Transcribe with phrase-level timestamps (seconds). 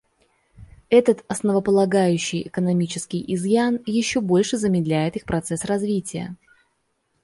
[0.89, 6.35] Этот основополагающий экономический изъян еще больше замедляет их процесс развития.